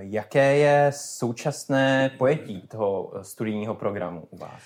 Jaké 0.00 0.56
je 0.56 0.90
současné 0.94 2.10
pojetí 2.18 2.60
toho 2.60 3.12
studijního 3.22 3.74
programu 3.74 4.22
u 4.30 4.36
vás? 4.36 4.60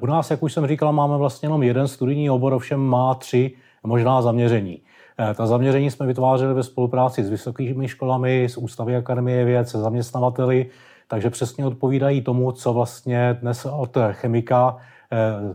U 0.00 0.06
nás, 0.06 0.30
jak 0.30 0.42
už 0.42 0.52
jsem 0.52 0.66
říkal, 0.66 0.92
máme 0.92 1.16
vlastně 1.16 1.46
jenom 1.46 1.62
jeden 1.62 1.88
studijní 1.88 2.30
obor, 2.30 2.52
ovšem 2.52 2.80
má 2.80 3.14
tři 3.14 3.52
možná 3.82 4.22
zaměření. 4.22 4.82
Ta 5.34 5.46
zaměření 5.46 5.90
jsme 5.90 6.06
vytvářeli 6.06 6.54
ve 6.54 6.62
spolupráci 6.62 7.24
s 7.24 7.30
vysokými 7.30 7.88
školami, 7.88 8.44
s 8.44 8.56
Ústavy 8.56 8.96
Akademie 8.96 9.44
věd, 9.44 9.68
se 9.68 9.78
zaměstnavateli, 9.78 10.66
takže 11.08 11.30
přesně 11.30 11.66
odpovídají 11.66 12.20
tomu, 12.20 12.52
co 12.52 12.72
vlastně 12.72 13.38
dnes 13.42 13.66
od 13.66 13.96
chemika 14.12 14.76
eh, 14.78 14.97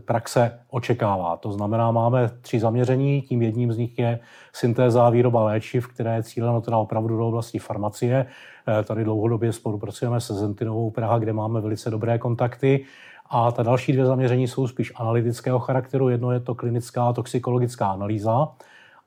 praxe 0.04 0.58
očekává. 0.70 1.36
To 1.36 1.52
znamená, 1.52 1.90
máme 1.90 2.30
tři 2.40 2.60
zaměření, 2.60 3.22
tím 3.22 3.42
jedním 3.42 3.72
z 3.72 3.78
nich 3.78 3.98
je 3.98 4.18
syntéza 4.52 5.10
výroba 5.10 5.44
léčiv, 5.44 5.88
které 5.88 6.14
je 6.14 6.22
cíleno 6.22 6.60
teda 6.60 6.76
opravdu 6.76 7.16
do 7.16 7.28
oblasti 7.28 7.58
farmacie. 7.58 8.26
Eh, 8.68 8.84
tady 8.84 9.04
dlouhodobě 9.04 9.52
spolupracujeme 9.52 10.20
se 10.20 10.34
Zentinovou 10.34 10.90
Praha, 10.90 11.18
kde 11.18 11.32
máme 11.32 11.60
velice 11.60 11.90
dobré 11.90 12.18
kontakty. 12.18 12.84
A 13.30 13.52
ta 13.52 13.62
další 13.62 13.92
dvě 13.92 14.06
zaměření 14.06 14.48
jsou 14.48 14.68
spíš 14.68 14.92
analytického 14.96 15.58
charakteru. 15.58 16.08
Jedno 16.08 16.32
je 16.32 16.40
to 16.40 16.54
klinická 16.54 17.12
toxikologická 17.12 17.86
analýza, 17.86 18.48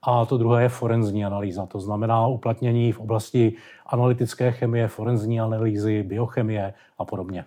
a 0.01 0.25
to 0.25 0.37
druhé 0.37 0.63
je 0.63 0.69
forenzní 0.69 1.25
analýza, 1.25 1.65
to 1.65 1.79
znamená 1.79 2.27
uplatnění 2.27 2.91
v 2.91 2.99
oblasti 2.99 3.53
analytické 3.85 4.51
chemie, 4.51 4.87
forenzní 4.87 5.41
analýzy, 5.41 6.03
biochemie 6.03 6.73
a 6.97 7.05
podobně. 7.05 7.45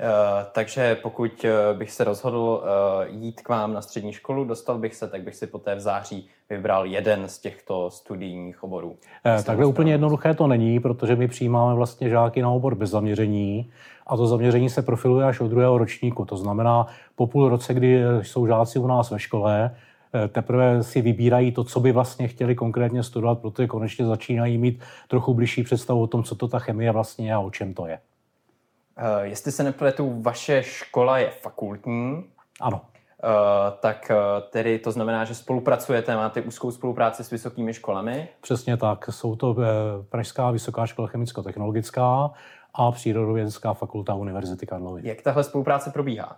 Uh, 0.00 0.06
takže 0.52 0.94
pokud 1.02 1.44
eh, 1.44 1.74
bych 1.74 1.92
se 1.92 2.04
rozhodl 2.04 2.38
uh, 2.38 3.22
jít 3.22 3.40
k 3.40 3.48
vám 3.48 3.74
na 3.74 3.82
střední 3.82 4.12
školu, 4.12 4.44
dostal 4.44 4.78
bych 4.78 4.94
se, 4.94 5.08
tak 5.08 5.22
bych 5.22 5.34
si 5.34 5.46
poté 5.46 5.74
v 5.74 5.80
září 5.80 6.28
vybral 6.50 6.86
jeden 6.86 7.28
z 7.28 7.38
těchto 7.38 7.90
studijních 7.90 8.64
oborů. 8.64 8.88
Uh, 8.88 9.42
takhle 9.44 9.66
úplně 9.66 9.92
jednoduché 9.92 10.34
to 10.34 10.46
není, 10.46 10.80
protože 10.80 11.16
my 11.16 11.28
přijímáme 11.28 11.74
vlastně 11.74 12.08
žáky 12.08 12.42
na 12.42 12.50
obor 12.50 12.74
bez 12.74 12.90
zaměření 12.90 13.70
a 14.06 14.16
to 14.16 14.26
zaměření 14.26 14.70
se 14.70 14.82
profiluje 14.82 15.26
až 15.26 15.40
od 15.40 15.48
druhého 15.48 15.78
ročníku. 15.78 16.24
To 16.24 16.36
znamená, 16.36 16.86
po 17.14 17.26
půl 17.26 17.48
roce, 17.48 17.74
kdy 17.74 18.02
jsou 18.22 18.46
žáci 18.46 18.78
u 18.78 18.86
nás 18.86 19.10
ve 19.10 19.18
škole, 19.18 19.70
Eh, 20.14 20.28
teprve 20.28 20.82
si 20.82 21.02
vybírají 21.02 21.52
to, 21.52 21.64
co 21.64 21.80
by 21.80 21.92
vlastně 21.92 22.28
chtěli 22.28 22.54
konkrétně 22.54 23.02
studovat, 23.02 23.38
protože 23.38 23.68
konečně 23.68 24.06
začínají 24.06 24.58
mít 24.58 24.80
trochu 25.08 25.34
blížší 25.34 25.62
představu 25.62 26.02
o 26.02 26.06
tom, 26.06 26.22
co 26.22 26.34
to 26.34 26.48
ta 26.48 26.58
chemie 26.58 26.92
vlastně 26.92 27.28
je 27.28 27.34
a 27.34 27.40
o 27.40 27.50
čem 27.50 27.74
to 27.74 27.86
je. 27.86 27.98
Uh, 28.98 29.22
jestli 29.22 29.52
se 29.52 29.62
nepletu, 29.62 30.22
vaše 30.22 30.62
škola 30.62 31.18
je 31.18 31.30
fakultní. 31.30 32.24
Ano. 32.60 32.80
Uh, 32.80 33.30
tak 33.80 34.10
uh, 34.10 34.50
tedy 34.50 34.78
to 34.78 34.92
znamená, 34.92 35.24
že 35.24 35.34
spolupracujete, 35.34 36.16
máte 36.16 36.40
úzkou 36.40 36.70
spolupráci 36.70 37.24
s 37.24 37.30
vysokými 37.30 37.74
školami? 37.74 38.28
Přesně 38.40 38.76
tak. 38.76 39.08
Jsou 39.10 39.36
to 39.36 39.56
Pražská 40.08 40.50
vysoká 40.50 40.86
škola 40.86 41.08
chemicko-technologická 41.08 42.30
a 42.74 42.92
Přírodovědecká 42.92 43.74
fakulta 43.74 44.14
Univerzity 44.14 44.66
Karlovy. 44.66 45.00
Jak 45.04 45.22
tahle 45.22 45.44
spolupráce 45.44 45.90
probíhá? 45.90 46.36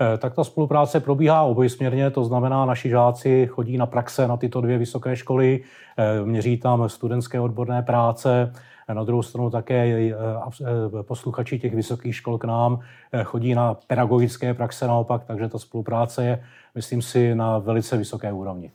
Eh, 0.00 0.18
tak 0.18 0.34
ta 0.34 0.44
spolupráce 0.44 1.00
probíhá 1.00 1.42
obojsměrně, 1.42 2.10
to 2.10 2.24
znamená, 2.24 2.64
naši 2.64 2.88
žáci 2.88 3.46
chodí 3.50 3.76
na 3.78 3.86
praxe 3.86 4.28
na 4.28 4.36
tyto 4.36 4.60
dvě 4.60 4.78
vysoké 4.78 5.16
školy, 5.16 5.60
eh, 5.96 6.24
měří 6.24 6.56
tam 6.56 6.88
studentské 6.88 7.40
odborné 7.40 7.82
práce, 7.82 8.52
na 8.92 9.04
druhou 9.04 9.22
stranu 9.22 9.50
také 9.50 10.12
eh, 10.12 11.02
posluchači 11.02 11.58
těch 11.58 11.74
vysokých 11.74 12.16
škol 12.16 12.38
k 12.38 12.44
nám 12.44 12.80
chodí 13.24 13.54
na 13.54 13.74
pedagogické 13.74 14.54
praxe 14.54 14.86
naopak, 14.86 15.24
takže 15.24 15.48
ta 15.48 15.58
spolupráce 15.58 16.24
je, 16.24 16.44
myslím 16.74 17.02
si, 17.02 17.34
na 17.34 17.58
velice 17.58 17.96
vysoké 17.96 18.32
úrovni. 18.32 18.72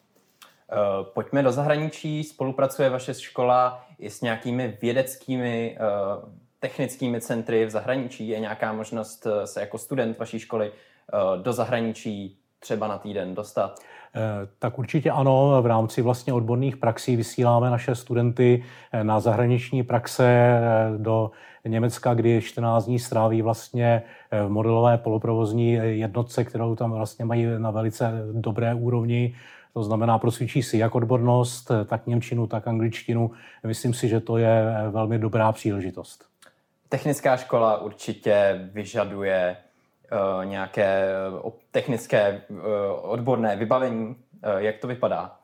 Pojďme 1.13 1.43
do 1.43 1.51
zahraničí. 1.51 2.23
Spolupracuje 2.23 2.89
vaše 2.89 3.13
škola 3.13 3.85
i 3.99 4.09
s 4.09 4.21
nějakými 4.21 4.77
vědeckými 4.81 5.77
technickými 6.59 7.21
centry 7.21 7.65
v 7.65 7.69
zahraničí? 7.69 8.27
Je 8.27 8.39
nějaká 8.39 8.73
možnost 8.73 9.27
se 9.45 9.59
jako 9.59 9.77
student 9.77 10.19
vaší 10.19 10.39
školy 10.39 10.71
Eh, 11.13 11.41
do 11.41 11.53
zahraničí 11.53 12.37
třeba 12.59 12.87
na 12.87 12.97
týden 12.97 13.35
dostat? 13.35 13.79
Eh, 14.15 14.47
tak 14.59 14.79
určitě 14.79 15.11
ano. 15.11 15.61
V 15.61 15.65
rámci 15.65 16.01
vlastně 16.01 16.33
odborných 16.33 16.77
praxí 16.77 17.15
vysíláme 17.15 17.69
naše 17.69 17.95
studenty 17.95 18.63
eh, 18.91 19.03
na 19.03 19.19
zahraniční 19.19 19.83
praxe 19.83 20.59
do 20.97 21.31
Německa, 21.65 22.13
kdy 22.13 22.41
14 22.41 22.85
dní 22.85 22.99
stráví 22.99 23.41
vlastně 23.41 24.03
v 24.45 24.49
modelové 24.49 24.97
poloprovozní 24.97 25.71
jednotce, 25.71 26.43
kterou 26.43 26.75
tam 26.75 26.91
vlastně 26.91 27.25
mají 27.25 27.45
na 27.57 27.71
velice 27.71 28.11
dobré 28.31 28.73
úrovni. 28.73 29.35
To 29.73 29.83
znamená, 29.83 30.17
prosvědčí 30.17 30.63
si 30.63 30.77
jak 30.77 30.95
odbornost, 30.95 31.71
tak 31.85 32.07
Němčinu, 32.07 32.47
tak 32.47 32.67
angličtinu. 32.67 33.31
Myslím 33.67 33.93
si, 33.93 34.07
že 34.07 34.19
to 34.19 34.37
je 34.37 34.75
velmi 34.91 35.19
dobrá 35.19 35.51
příležitost. 35.51 36.25
Technická 36.89 37.37
škola 37.37 37.81
určitě 37.81 38.69
vyžaduje 38.73 39.57
Eh, 39.59 39.68
nějaké 40.43 40.83
eh, 40.85 41.51
technické 41.71 42.19
eh, 42.19 42.41
odborné 43.01 43.55
vybavení. 43.55 44.15
Jak 44.57 44.77
to 44.77 44.87
vypadá? 44.87 45.35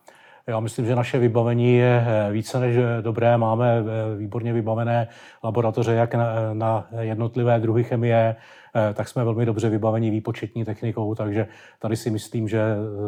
Já 0.47 0.59
myslím, 0.59 0.85
že 0.85 0.95
naše 0.95 1.19
vybavení 1.19 1.75
je 1.75 2.05
více 2.31 2.59
než 2.59 2.75
dobré. 3.01 3.37
Máme 3.37 3.83
výborně 4.17 4.53
vybavené 4.53 5.07
laboratoře 5.43 5.93
jak 5.93 6.15
na, 6.53 6.87
jednotlivé 6.99 7.59
druhy 7.59 7.83
chemie, 7.83 8.35
tak 8.93 9.07
jsme 9.07 9.23
velmi 9.23 9.45
dobře 9.45 9.69
vybaveni 9.69 10.09
výpočetní 10.09 10.65
technikou, 10.65 11.15
takže 11.15 11.47
tady 11.79 11.95
si 11.95 12.09
myslím, 12.09 12.47
že 12.47 12.61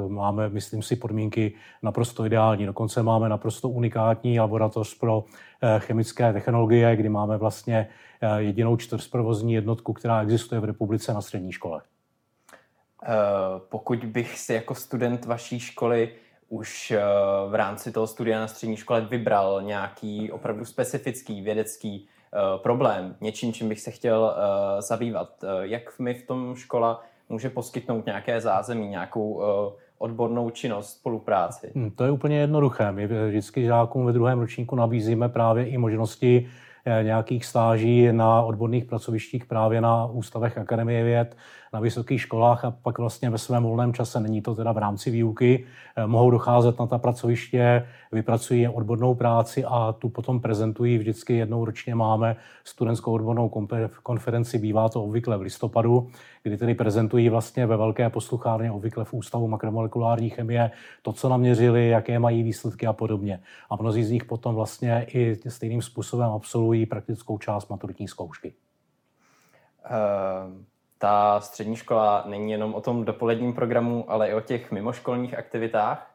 máme, 0.07 0.49
myslím 0.49 0.81
si, 0.81 0.95
podmínky 0.95 1.53
naprosto 1.83 2.25
ideální. 2.25 2.65
Dokonce 2.65 3.03
máme 3.03 3.29
naprosto 3.29 3.69
unikátní 3.69 4.39
laboratoř 4.39 4.97
pro 4.97 5.23
chemické 5.77 6.33
technologie, 6.33 6.95
kdy 6.95 7.09
máme 7.09 7.37
vlastně 7.37 7.87
Eh, 8.21 8.41
jedinou 8.41 8.77
čtyřprovozní 8.77 9.53
jednotku, 9.53 9.93
která 9.93 10.21
existuje 10.21 10.61
v 10.61 10.63
republice 10.63 11.13
na 11.13 11.21
střední 11.21 11.51
škole. 11.51 11.81
Eh, 13.03 13.07
pokud 13.69 14.05
bych 14.05 14.39
si 14.39 14.53
jako 14.53 14.75
student 14.75 15.25
vaší 15.25 15.59
školy 15.59 16.09
už 16.49 16.91
eh, 16.91 17.01
v 17.49 17.55
rámci 17.55 17.91
toho 17.91 18.07
studia 18.07 18.39
na 18.39 18.47
střední 18.47 18.77
škole 18.77 19.01
vybral 19.01 19.61
nějaký 19.61 20.31
opravdu 20.31 20.65
specifický 20.65 21.41
vědecký 21.41 22.07
problém, 22.63 23.15
něčím, 23.21 23.53
čím 23.53 23.69
bych 23.69 23.81
se 23.81 23.91
chtěl 23.91 24.35
zabývat, 24.79 25.43
jak 25.61 25.99
mi 25.99 26.13
v 26.13 26.27
tom 26.27 26.55
škola 26.55 27.03
může 27.29 27.49
poskytnout 27.49 28.05
nějaké 28.05 28.41
zázemí, 28.41 28.87
nějakou 28.87 29.41
odbornou 29.97 30.49
činnost, 30.49 30.93
spolupráci? 30.93 31.71
Hmm, 31.75 31.91
to 31.91 32.03
je 32.03 32.11
úplně 32.11 32.39
jednoduché. 32.39 32.91
My 32.91 33.07
vždycky 33.07 33.65
žákům 33.65 34.05
ve 34.05 34.13
druhém 34.13 34.39
ročníku 34.39 34.75
nabízíme 34.75 35.29
právě 35.29 35.65
i 35.67 35.77
možnosti 35.77 36.49
Eh, 36.89 37.03
nějakých 37.03 37.45
stáží 37.45 38.11
na 38.11 38.41
odborných 38.41 38.85
pracovištích 38.85 39.45
právě 39.45 39.81
na 39.81 40.05
ústavech 40.05 40.57
Akademie 40.57 41.03
věd, 41.03 41.37
na 41.77 41.81
vysokých 41.81 42.21
školách 42.21 42.65
a 42.65 42.71
pak 42.71 42.97
vlastně 42.97 43.29
ve 43.29 43.37
svém 43.37 43.63
volném 43.63 43.93
čase, 43.93 44.19
není 44.19 44.41
to 44.41 44.55
teda 44.55 44.71
v 44.71 44.77
rámci 44.77 45.11
výuky, 45.11 45.65
eh, 45.95 46.07
mohou 46.07 46.31
docházet 46.31 46.79
na 46.79 46.87
ta 46.87 46.97
pracoviště, 46.97 47.87
vypracují 48.11 48.67
odbornou 48.67 49.15
práci 49.15 49.65
a 49.65 49.93
tu 49.93 50.09
potom 50.09 50.41
prezentují 50.41 50.97
vždycky 50.97 51.37
jednou 51.37 51.65
ročně 51.65 51.95
máme 51.95 52.35
studentskou 52.63 53.13
odbornou 53.13 53.49
konferenci, 54.03 54.57
bývá 54.57 54.89
to 54.89 55.03
obvykle 55.03 55.37
v 55.37 55.41
listopadu, 55.41 56.09
kdy 56.43 56.57
tedy 56.57 56.75
prezentují 56.75 57.29
vlastně 57.29 57.65
ve 57.65 57.77
velké 57.77 58.09
posluchárně, 58.09 58.71
obvykle 58.71 59.05
v 59.05 59.13
Ústavu 59.13 59.47
makromolekulární 59.47 60.29
chemie, 60.29 60.71
to, 61.01 61.13
co 61.13 61.29
naměřili, 61.29 61.89
jaké 61.89 62.19
mají 62.19 62.43
výsledky 62.43 62.87
a 62.87 62.93
podobně. 62.93 63.39
A 63.69 63.75
mnozí 63.75 64.03
z 64.03 64.11
nich 64.11 64.25
potom 64.25 64.55
vlastně 64.55 65.05
i 65.13 65.37
stejným 65.47 65.81
způsobem 65.81 66.29
absolvují 66.29 66.85
praktickou 66.85 67.37
část 67.37 67.69
maturitní 67.69 68.07
zkoušky. 68.07 68.53
Uh, 69.85 70.76
ta 70.97 71.39
střední 71.39 71.75
škola 71.75 72.23
není 72.27 72.51
jenom 72.51 72.75
o 72.75 72.81
tom 72.81 73.05
dopoledním 73.05 73.53
programu, 73.53 74.05
ale 74.07 74.29
i 74.29 74.33
o 74.33 74.41
těch 74.41 74.71
mimoškolních 74.71 75.37
aktivitách. 75.37 76.11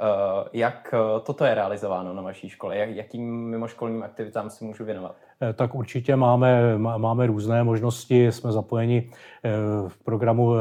Uh, 0.00 0.48
jak 0.52 0.94
toto 1.22 1.44
je 1.44 1.54
realizováno 1.54 2.14
na 2.14 2.22
vaší 2.22 2.48
škole? 2.48 2.76
Jak, 2.76 2.90
jakým 2.90 3.50
mimoškolním 3.50 4.02
aktivitám 4.02 4.50
se 4.50 4.64
můžu 4.64 4.84
věnovat? 4.84 5.16
Eh, 5.42 5.52
tak 5.52 5.74
určitě 5.74 6.16
máme, 6.16 6.78
máme 6.78 7.26
různé 7.26 7.64
možnosti. 7.64 8.26
Jsme 8.26 8.52
zapojeni 8.52 9.10
eh, 9.44 9.50
v 9.88 10.04
programu 10.04 10.54
eh, 10.54 10.60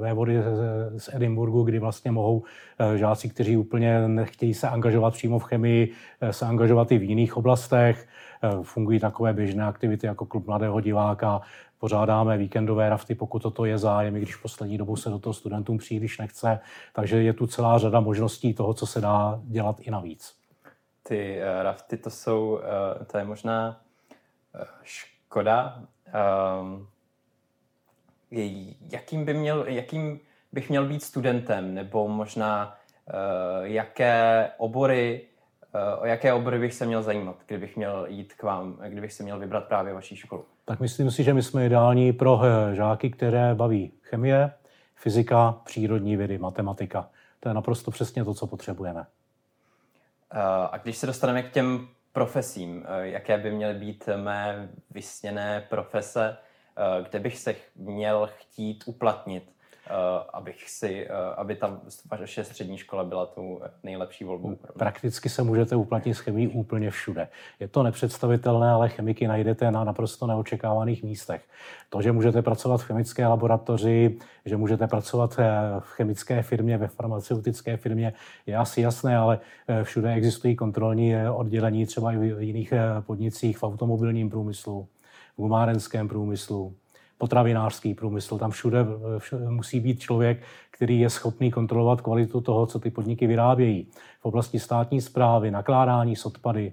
Vévody 0.00 0.38
z 0.96 1.14
Edinburgu, 1.14 1.62
kdy 1.62 1.78
vlastně 1.78 2.10
mohou 2.10 2.42
žáci, 2.94 3.28
kteří 3.28 3.56
úplně 3.56 4.08
nechtějí 4.08 4.54
se 4.54 4.68
angažovat 4.68 5.14
přímo 5.14 5.38
v 5.38 5.44
chemii, 5.44 5.92
se 6.30 6.46
angažovat 6.46 6.92
i 6.92 6.98
v 6.98 7.02
jiných 7.02 7.36
oblastech. 7.36 8.08
Fungují 8.62 9.00
takové 9.00 9.32
běžné 9.32 9.64
aktivity 9.64 10.06
jako 10.06 10.26
klub 10.26 10.46
mladého 10.46 10.80
diváka, 10.80 11.40
pořádáme 11.78 12.38
víkendové 12.38 12.88
rafty, 12.88 13.14
pokud 13.14 13.42
toto 13.42 13.64
je 13.64 13.78
zájem, 13.78 14.16
i 14.16 14.20
když 14.20 14.36
poslední 14.36 14.78
dobou 14.78 14.96
se 14.96 15.10
do 15.10 15.18
toho 15.18 15.34
studentům 15.34 15.78
příliš 15.78 16.18
nechce. 16.18 16.60
Takže 16.92 17.22
je 17.22 17.32
tu 17.32 17.46
celá 17.46 17.78
řada 17.78 18.00
možností 18.00 18.54
toho, 18.54 18.74
co 18.74 18.86
se 18.86 19.00
dá 19.00 19.40
dělat 19.44 19.80
i 19.80 19.90
navíc. 19.90 20.36
Ty 21.02 21.40
rafty, 21.62 21.96
to 21.96 22.10
jsou, 22.10 22.60
to 23.10 23.18
je 23.18 23.24
možná 23.24 23.80
škoda. 24.82 25.82
Um, 26.60 26.88
jakým, 28.92 29.24
by 29.24 29.34
měl, 29.34 29.64
jakým 29.68 30.20
bych 30.52 30.68
měl 30.68 30.86
být 30.86 31.02
studentem, 31.02 31.74
nebo 31.74 32.08
možná 32.08 32.76
uh, 33.06 33.66
jaké 33.66 34.50
obory 34.58 35.26
O 36.00 36.06
jaké 36.06 36.32
obory 36.32 36.58
bych 36.58 36.74
se 36.74 36.86
měl 36.86 37.02
zajímat, 37.02 37.36
kdybych 37.46 37.76
měl 37.76 38.06
jít 38.08 38.34
k 38.34 38.42
vám, 38.42 38.78
kdybych 38.88 39.12
se 39.12 39.22
měl 39.22 39.38
vybrat 39.38 39.64
právě 39.64 39.94
vaší 39.94 40.16
školu? 40.16 40.44
Tak 40.64 40.80
myslím 40.80 41.10
si, 41.10 41.24
že 41.24 41.34
my 41.34 41.42
jsme 41.42 41.66
ideální 41.66 42.12
pro 42.12 42.40
žáky, 42.72 43.10
které 43.10 43.54
baví 43.54 43.92
chemie, 44.02 44.52
fyzika, 44.94 45.60
přírodní 45.64 46.16
vědy, 46.16 46.38
matematika. 46.38 47.08
To 47.40 47.48
je 47.48 47.54
naprosto 47.54 47.90
přesně 47.90 48.24
to, 48.24 48.34
co 48.34 48.46
potřebujeme. 48.46 49.06
A 50.70 50.78
když 50.82 50.96
se 50.96 51.06
dostaneme 51.06 51.42
k 51.42 51.52
těm 51.52 51.88
profesím, 52.12 52.86
jaké 53.00 53.38
by 53.38 53.50
měly 53.50 53.74
být 53.74 54.08
mé 54.16 54.68
vysněné 54.90 55.66
profese, 55.68 56.36
kde 57.08 57.18
bych 57.18 57.38
se 57.38 57.54
měl 57.76 58.30
chtít 58.36 58.84
uplatnit? 58.86 59.52
Eh, 59.90 60.24
abych 60.32 60.70
si, 60.70 61.06
eh, 61.06 61.34
aby 61.36 61.56
ta 61.56 61.80
vaše 62.10 62.44
střední 62.44 62.78
škola 62.78 63.04
byla 63.04 63.26
tou 63.26 63.60
nejlepší 63.82 64.24
volbou. 64.24 64.56
Prakticky 64.78 65.28
se 65.28 65.42
můžete 65.42 65.76
uplatnit 65.76 66.14
s 66.14 66.18
chemií 66.18 66.48
úplně 66.48 66.90
všude. 66.90 67.28
Je 67.60 67.68
to 67.68 67.82
nepředstavitelné, 67.82 68.70
ale 68.70 68.88
chemiky 68.88 69.28
najdete 69.28 69.70
na 69.70 69.84
naprosto 69.84 70.26
neočekávaných 70.26 71.02
místech. 71.02 71.42
To, 71.90 72.02
že 72.02 72.12
můžete 72.12 72.42
pracovat 72.42 72.80
v 72.80 72.84
chemické 72.84 73.26
laboratoři, 73.26 74.18
že 74.44 74.56
můžete 74.56 74.86
pracovat 74.86 75.36
eh, 75.38 75.50
v 75.80 75.90
chemické 75.92 76.42
firmě, 76.42 76.78
ve 76.78 76.88
farmaceutické 76.88 77.76
firmě, 77.76 78.12
je 78.46 78.56
asi 78.56 78.80
jasné, 78.80 79.16
ale 79.16 79.38
všude 79.82 80.12
existují 80.12 80.56
kontrolní 80.56 81.14
oddělení, 81.34 81.86
třeba 81.86 82.12
i 82.12 82.16
v 82.16 82.42
jiných 82.42 82.72
podnicích, 83.00 83.58
v 83.58 83.62
automobilním 83.62 84.30
průmyslu, 84.30 84.88
v 85.36 85.40
gumárenském 85.40 86.08
průmyslu 86.08 86.74
potravinářský 87.18 87.94
průmysl. 87.94 88.38
Tam 88.38 88.50
všude, 88.50 88.86
všude 89.18 89.50
musí 89.50 89.80
být 89.80 90.00
člověk, 90.00 90.42
který 90.70 91.00
je 91.00 91.10
schopný 91.10 91.50
kontrolovat 91.50 92.00
kvalitu 92.00 92.40
toho, 92.40 92.66
co 92.66 92.78
ty 92.78 92.90
podniky 92.90 93.26
vyrábějí. 93.26 93.88
V 94.20 94.24
oblasti 94.24 94.58
státní 94.58 95.00
zprávy, 95.00 95.50
nakládání 95.50 96.16
s 96.16 96.26
odpady, 96.26 96.72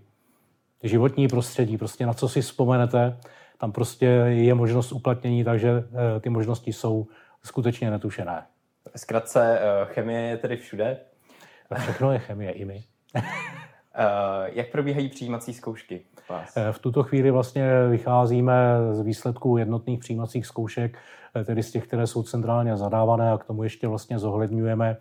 životní 0.83 1.27
prostředí, 1.27 1.77
prostě 1.77 2.05
na 2.05 2.13
co 2.13 2.29
si 2.29 2.41
vzpomenete, 2.41 3.17
tam 3.57 3.71
prostě 3.71 4.05
je 4.27 4.53
možnost 4.53 4.91
uplatnění, 4.91 5.43
takže 5.43 5.69
eh, 5.69 6.19
ty 6.19 6.29
možnosti 6.29 6.73
jsou 6.73 7.07
skutečně 7.43 7.91
netušené. 7.91 8.43
Zkratce, 8.95 9.59
eh, 9.59 9.85
chemie 9.85 10.21
je 10.21 10.37
tedy 10.37 10.57
všude? 10.57 10.97
Všechno 11.79 12.11
je 12.11 12.19
chemie, 12.19 12.51
i 12.51 12.65
my. 12.65 12.83
Eh, 13.97 14.49
jak 14.53 14.71
probíhají 14.71 15.09
přijímací 15.09 15.53
zkoušky? 15.53 16.01
Vás? 16.29 16.57
Eh, 16.57 16.71
v 16.71 16.79
tuto 16.79 17.03
chvíli 17.03 17.31
vlastně 17.31 17.87
vycházíme 17.89 18.53
z 18.91 19.01
výsledků 19.01 19.57
jednotných 19.57 19.99
přijímacích 19.99 20.45
zkoušek, 20.45 20.97
eh, 21.35 21.43
tedy 21.43 21.63
z 21.63 21.71
těch, 21.71 21.87
které 21.87 22.07
jsou 22.07 22.23
centrálně 22.23 22.77
zadávané 22.77 23.31
a 23.31 23.37
k 23.37 23.43
tomu 23.43 23.63
ještě 23.63 23.87
vlastně 23.87 24.19
zohledňujeme 24.19 24.97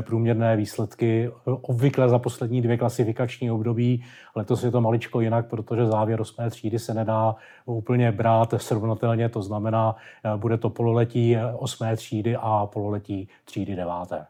průměrné 0.00 0.56
výsledky 0.56 1.30
obvykle 1.44 2.08
za 2.08 2.18
poslední 2.18 2.62
dvě 2.62 2.76
klasifikační 2.76 3.50
období. 3.50 4.04
Letos 4.36 4.62
je 4.62 4.70
to 4.70 4.80
maličko 4.80 5.20
jinak, 5.20 5.46
protože 5.46 5.86
závěr 5.86 6.20
8. 6.20 6.50
třídy 6.50 6.78
se 6.78 6.94
nedá 6.94 7.36
úplně 7.64 8.12
brát 8.12 8.54
srovnatelně, 8.56 9.28
to 9.28 9.42
znamená, 9.42 9.96
bude 10.36 10.58
to 10.58 10.70
pololetí 10.70 11.36
8. 11.56 11.96
třídy 11.96 12.36
a 12.40 12.66
pololetí 12.66 13.28
třídy 13.44 13.76
9. 13.76 14.26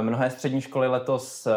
Mnohé 0.00 0.30
střední 0.30 0.60
školy 0.60 0.88
letos 0.88 1.48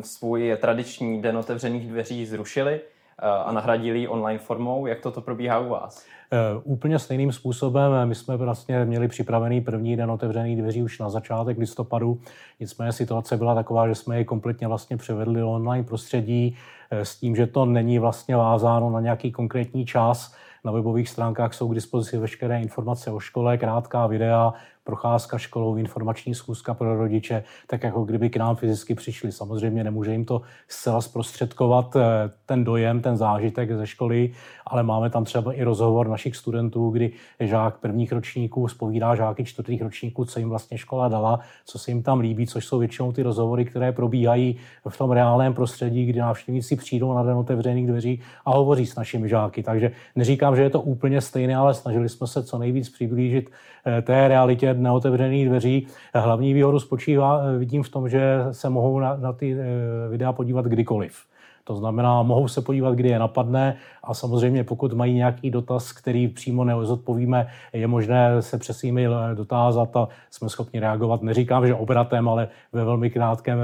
svůj 0.00 0.56
tradiční 0.60 1.22
den 1.22 1.36
otevřených 1.36 1.88
dveří 1.88 2.26
zrušili 2.26 2.74
eh, 2.74 3.26
a 3.26 3.52
nahradili 3.52 4.08
online 4.08 4.38
formou. 4.38 4.86
Jak 4.86 5.00
toto 5.00 5.20
probíhá 5.20 5.58
u 5.58 5.68
vás? 5.68 6.06
Uh, 6.32 6.62
úplně 6.72 6.98
stejným 6.98 7.32
způsobem. 7.32 8.08
My 8.08 8.14
jsme 8.14 8.36
vlastně 8.36 8.84
měli 8.84 9.08
připravený 9.08 9.60
první 9.60 9.96
den 9.96 10.10
otevřených 10.10 10.58
dveří 10.58 10.82
už 10.82 10.98
na 10.98 11.10
začátek 11.10 11.58
listopadu. 11.58 12.20
Nicméně 12.60 12.92
situace 12.92 13.36
byla 13.36 13.54
taková, 13.54 13.88
že 13.88 13.94
jsme 13.94 14.18
je 14.18 14.24
kompletně 14.24 14.68
vlastně 14.68 14.96
převedli 14.96 15.40
do 15.40 15.50
online 15.50 15.84
prostředí 15.84 16.56
eh, 16.56 16.85
s 16.90 17.16
tím, 17.16 17.36
že 17.36 17.46
to 17.46 17.64
není 17.64 17.98
vlastně 17.98 18.36
vázáno 18.36 18.90
na 18.90 19.00
nějaký 19.00 19.32
konkrétní 19.32 19.86
čas. 19.86 20.34
Na 20.64 20.72
webových 20.72 21.08
stránkách 21.08 21.54
jsou 21.54 21.68
k 21.68 21.74
dispozici 21.74 22.18
veškeré 22.18 22.60
informace 22.60 23.10
o 23.10 23.20
škole, 23.20 23.58
krátká 23.58 24.06
videa, 24.06 24.54
procházka 24.86 25.38
školou, 25.38 25.76
informační 25.76 26.34
schůzka 26.34 26.74
pro 26.74 26.96
rodiče, 26.96 27.44
tak 27.66 27.82
jako 27.82 28.04
kdyby 28.04 28.30
k 28.30 28.36
nám 28.36 28.56
fyzicky 28.56 28.94
přišli. 28.94 29.32
Samozřejmě 29.32 29.84
nemůže 29.84 30.12
jim 30.12 30.24
to 30.24 30.42
zcela 30.68 31.00
zprostředkovat 31.00 31.96
eh, 31.96 32.00
ten 32.46 32.64
dojem, 32.64 33.02
ten 33.02 33.16
zážitek 33.16 33.72
ze 33.72 33.86
školy, 33.86 34.32
ale 34.66 34.82
máme 34.82 35.10
tam 35.10 35.24
třeba 35.24 35.52
i 35.52 35.62
rozhovor 35.62 36.08
našich 36.08 36.36
studentů, 36.36 36.90
kdy 36.90 37.12
žák 37.40 37.78
prvních 37.78 38.12
ročníků 38.12 38.68
spovídá 38.68 39.14
žáky 39.14 39.44
čtvrtých 39.44 39.82
ročníků, 39.82 40.24
co 40.24 40.38
jim 40.38 40.48
vlastně 40.48 40.78
škola 40.78 41.08
dala, 41.08 41.40
co 41.64 41.78
se 41.78 41.90
jim 41.90 42.02
tam 42.02 42.20
líbí, 42.20 42.46
což 42.46 42.66
jsou 42.66 42.78
většinou 42.78 43.12
ty 43.12 43.22
rozhovory, 43.22 43.64
které 43.64 43.92
probíhají 43.92 44.56
v 44.88 44.98
tom 44.98 45.10
reálném 45.10 45.54
prostředí, 45.54 46.06
kdy 46.06 46.18
návštěvníci 46.18 46.75
přijdou 46.76 47.14
na 47.14 47.22
den 47.22 47.36
otevřených 47.36 47.86
dveří 47.86 48.20
a 48.44 48.50
hovoří 48.50 48.86
s 48.86 48.96
našimi 48.96 49.28
žáky. 49.28 49.62
Takže 49.62 49.90
neříkám, 50.16 50.56
že 50.56 50.62
je 50.62 50.70
to 50.70 50.80
úplně 50.80 51.20
stejné, 51.20 51.56
ale 51.56 51.74
snažili 51.74 52.08
jsme 52.08 52.26
se 52.26 52.42
co 52.42 52.58
nejvíc 52.58 52.88
přiblížit 52.88 53.50
eh, 53.86 54.02
té 54.02 54.28
realitě 54.28 54.74
neotevřených 54.74 55.48
dveří. 55.48 55.86
Hlavní 56.14 56.54
výhodu 56.54 56.80
spočívá, 56.80 57.42
eh, 57.42 57.58
vidím 57.58 57.82
v 57.82 57.88
tom, 57.88 58.08
že 58.08 58.44
se 58.52 58.70
mohou 58.70 59.00
na, 59.00 59.16
na 59.16 59.32
ty 59.32 59.56
eh, 59.58 60.08
videa 60.10 60.32
podívat 60.32 60.64
kdykoliv. 60.64 61.16
To 61.66 61.76
znamená, 61.76 62.22
mohou 62.22 62.48
se 62.48 62.60
podívat, 62.60 62.94
kdy 62.94 63.08
je 63.08 63.18
napadne 63.18 63.76
a 64.02 64.14
samozřejmě 64.14 64.64
pokud 64.64 64.92
mají 64.92 65.14
nějaký 65.14 65.50
dotaz, 65.50 65.92
který 65.92 66.28
přímo 66.28 66.64
nezodpovíme, 66.64 67.48
je 67.72 67.86
možné 67.86 68.42
se 68.42 68.58
přes 68.58 68.84
e-mail 68.84 69.34
dotázat 69.34 69.96
a 69.96 70.08
jsme 70.30 70.48
schopni 70.48 70.80
reagovat. 70.80 71.22
Neříkám, 71.22 71.66
že 71.66 71.74
obratem, 71.74 72.28
ale 72.28 72.48
ve 72.72 72.84
velmi 72.84 73.10
krátkém 73.10 73.58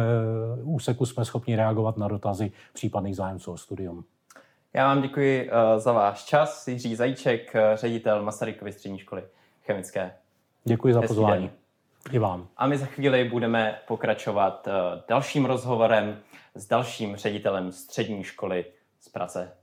úseku 0.62 1.06
jsme 1.06 1.24
schopni 1.24 1.56
reagovat 1.56 1.96
na 1.96 2.08
dotazy 2.08 2.52
případných 2.72 3.16
zájemců 3.16 3.52
o 3.52 3.56
studium. 3.56 4.04
Já 4.74 4.86
vám 4.86 5.02
děkuji 5.02 5.50
za 5.76 5.92
váš 5.92 6.24
čas. 6.24 6.68
Jiří 6.68 6.96
Zajíček, 6.96 7.52
ředitel 7.74 8.22
Masarykovy 8.22 8.72
střední 8.72 8.98
školy 8.98 9.22
chemické. 9.66 10.12
Děkuji 10.64 10.94
za 10.94 11.00
Hezký 11.00 11.14
pozvání. 11.14 11.42
Den. 11.42 11.61
I 12.10 12.18
vám. 12.18 12.48
A 12.56 12.66
my 12.66 12.78
za 12.78 12.86
chvíli 12.86 13.24
budeme 13.24 13.80
pokračovat 13.86 14.68
dalším 15.08 15.44
rozhovorem 15.44 16.20
s 16.54 16.66
dalším 16.66 17.16
ředitelem 17.16 17.72
střední 17.72 18.24
školy 18.24 18.64
z 19.00 19.08
Praze. 19.08 19.56